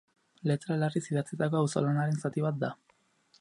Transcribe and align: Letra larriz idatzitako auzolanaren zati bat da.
Letra 0.51 0.77
larriz 0.83 1.03
idatzitako 1.11 1.61
auzolanaren 1.61 2.19
zati 2.25 2.47
bat 2.47 2.59
da. 2.65 2.73